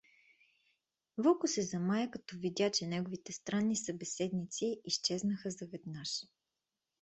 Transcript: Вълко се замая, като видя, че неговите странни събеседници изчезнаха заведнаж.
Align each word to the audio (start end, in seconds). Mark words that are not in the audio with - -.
Вълко 1.17 1.47
се 1.47 1.61
замая, 1.61 2.11
като 2.11 2.37
видя, 2.37 2.71
че 2.71 2.87
неговите 2.87 3.31
странни 3.33 3.75
събеседници 3.75 4.81
изчезнаха 4.85 5.51
заведнаж. 5.51 6.09